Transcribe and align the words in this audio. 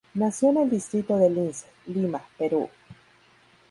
Nació 0.15 0.49
en 0.49 0.57
el 0.57 0.69
distrito 0.71 1.15
de 1.15 1.29
Lince, 1.29 1.67
Lima, 1.85 2.23
Perú. 2.39 2.67